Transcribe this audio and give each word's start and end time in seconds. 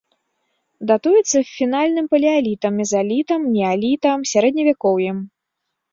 Датуецца 0.91 1.37
фінальным 1.57 2.05
палеалітам, 2.15 2.71
мезалітам, 2.81 3.41
неалітам, 3.59 4.17
сярэдневякоўем. 4.31 5.17